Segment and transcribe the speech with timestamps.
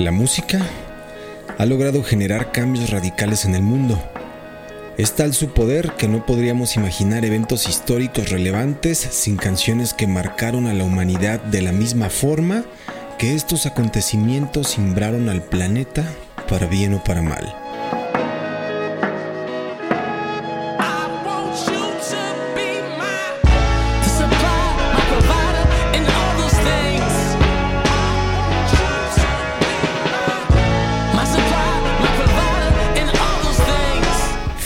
[0.00, 0.58] La música
[1.58, 4.02] ha logrado generar cambios radicales en el mundo.
[4.96, 10.66] Es tal su poder que no podríamos imaginar eventos históricos relevantes sin canciones que marcaron
[10.68, 12.64] a la humanidad de la misma forma
[13.18, 16.10] que estos acontecimientos simbraron al planeta
[16.48, 17.59] para bien o para mal.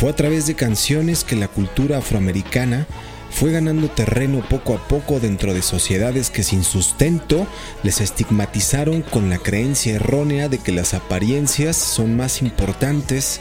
[0.04, 2.86] Fue a través de canciones que la cultura afroamericana
[3.30, 7.46] fue ganando terreno poco a poco dentro de sociedades que sin sustento
[7.82, 13.40] les estigmatizaron con la creencia errónea de que las apariencias son más importantes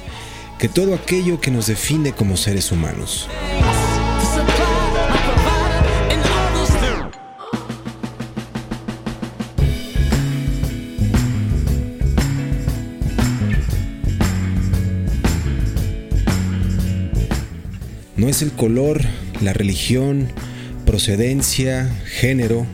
[0.57, 3.27] que todo aquello que nos define como seres humanos.
[18.23, 19.01] No es el color,
[19.41, 20.29] la religión,
[20.85, 22.65] procedencia, género,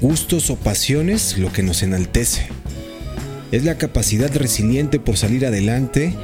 [0.00, 2.46] gustos o pasiones lo que nos enaltece.
[3.52, 6.14] Es la capacidad resiliente por salir adelante,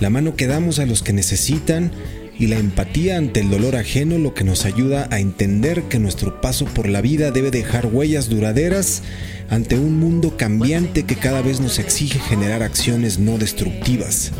[0.00, 1.92] la mano que damos a los que necesitan
[2.36, 6.40] y la empatía ante el dolor ajeno lo que nos ayuda a entender que nuestro
[6.40, 9.04] paso por la vida debe dejar huellas duraderas
[9.50, 14.32] ante un mundo cambiante que cada vez nos exige generar acciones no destructivas.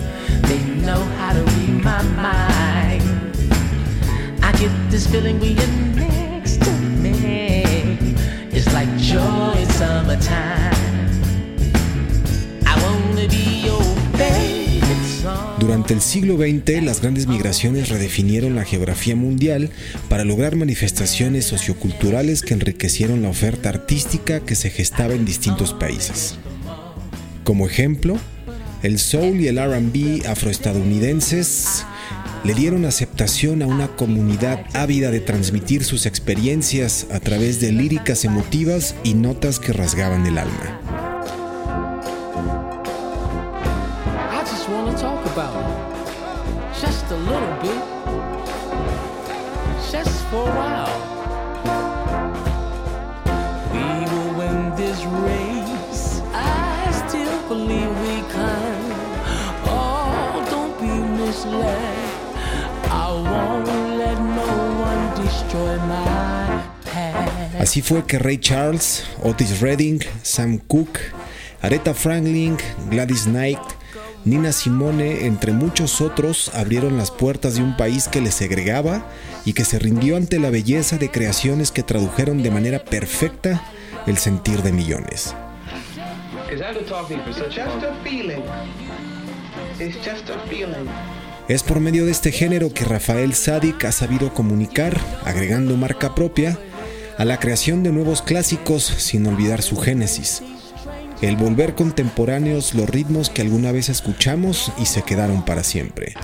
[15.59, 19.71] Durante el siglo XX, las grandes migraciones redefinieron la geografía mundial
[20.11, 26.37] para lograr manifestaciones socioculturales que enriquecieron la oferta artística que se gestaba en distintos países.
[27.45, 28.19] Como ejemplo,
[28.83, 31.87] el soul y el RB afroestadounidenses
[32.45, 38.25] le dieron aceptación a una comunidad ávida de transmitir sus experiencias a través de líricas
[38.25, 40.81] emotivas y notas que rasgaban el alma.
[67.59, 71.01] Así fue que Ray Charles, Otis Redding, Sam Cooke,
[71.63, 72.57] Aretha Franklin,
[72.91, 73.59] Gladys Knight,
[74.25, 79.07] Nina Simone, entre muchos otros, abrieron las puertas de un país que les segregaba
[79.45, 83.63] y que se rindió ante la belleza de creaciones que tradujeron de manera perfecta
[84.07, 85.35] el sentir de millones.
[91.51, 96.57] Es por medio de este género que Rafael Sadik ha sabido comunicar, agregando marca propia,
[97.19, 100.45] a la creación de nuevos clásicos sin olvidar su génesis.
[101.23, 106.15] El volver contemporáneos los ritmos que alguna vez escuchamos y se quedaron para siempre.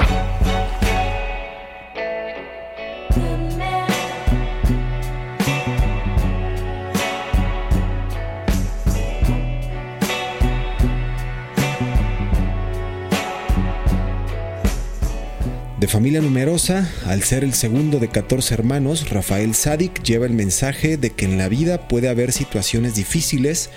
[15.79, 20.97] De familia numerosa, al ser el segundo de 14 hermanos, Rafael Sadik lleva el mensaje
[20.97, 23.69] de que en la vida puede haber situaciones difíciles,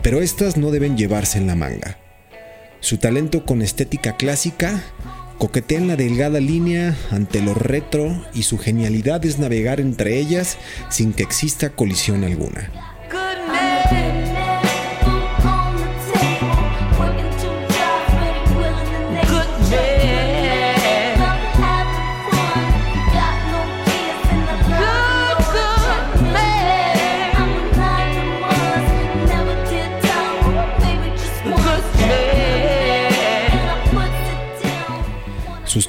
[0.00, 1.98] pero estas no deben llevarse en la manga.
[2.78, 4.80] Su talento con estética clásica
[5.38, 10.56] coquetea en la delgada línea ante lo retro y su genialidad es navegar entre ellas
[10.88, 12.89] sin que exista colisión alguna.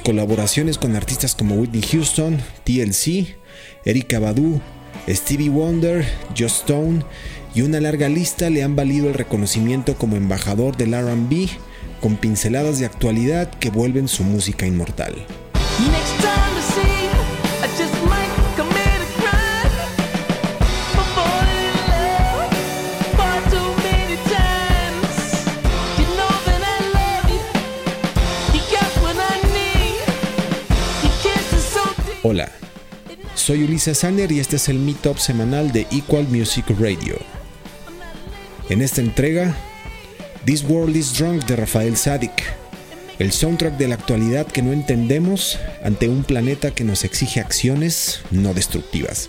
[0.02, 3.36] Colaboraciones con artistas como Whitney Houston, TLC,
[3.84, 4.60] Erika Badu,
[5.08, 6.04] Stevie Wonder,
[6.36, 7.04] Joss Stone
[7.54, 11.48] y una larga lista le han valido el reconocimiento como embajador del RB
[12.00, 15.14] con pinceladas de actualidad que vuelven su música inmortal.
[32.24, 32.52] Hola,
[33.34, 37.16] soy Ulises Sander y este es el Meetup semanal de Equal Music Radio.
[38.68, 39.56] En esta entrega,
[40.44, 42.44] This World is Drunk de Rafael Sadik,
[43.18, 48.20] el soundtrack de la actualidad que no entendemos ante un planeta que nos exige acciones
[48.30, 49.28] no destructivas.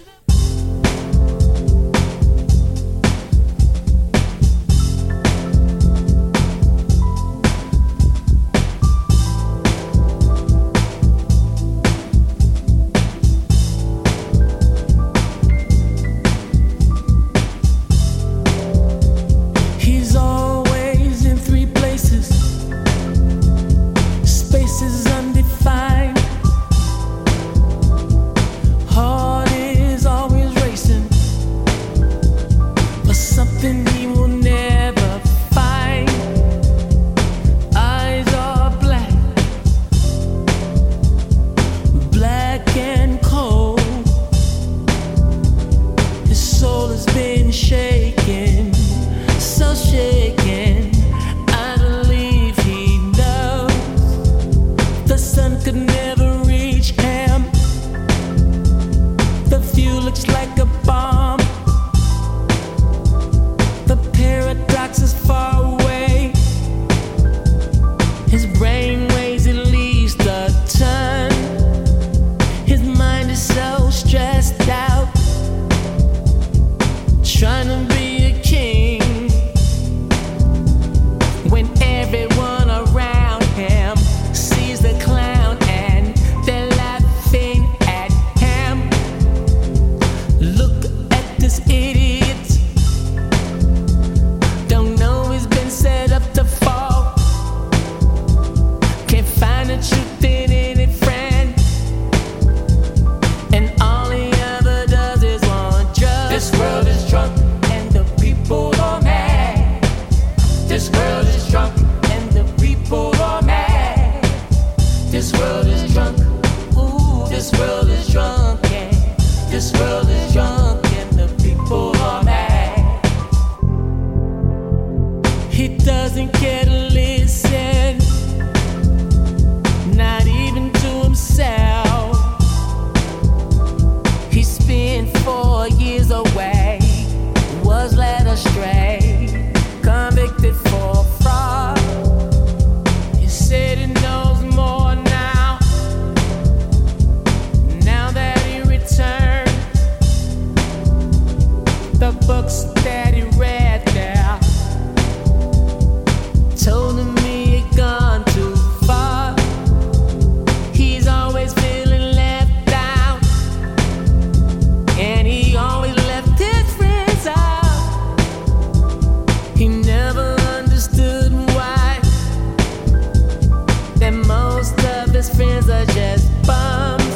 [175.23, 177.15] best friends are just bums.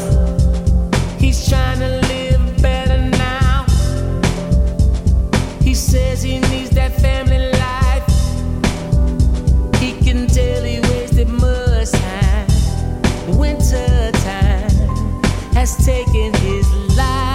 [1.19, 3.65] He's trying to live better now.
[5.61, 8.07] He says he needs that family life.
[9.81, 12.47] He can tell he wasted much time.
[13.37, 14.69] Winter time
[15.53, 17.26] has taken his life.